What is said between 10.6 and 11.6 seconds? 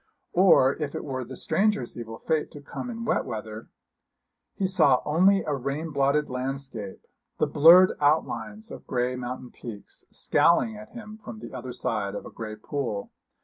at him from the